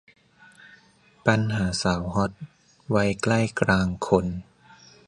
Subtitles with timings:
[1.25, 2.31] ปัญหาสาวฮอต
[2.95, 4.25] วัยใกล้กลางคน